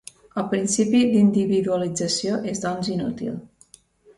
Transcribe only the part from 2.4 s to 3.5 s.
és doncs inútil.